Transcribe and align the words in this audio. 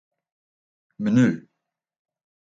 Menu. 1.01 1.27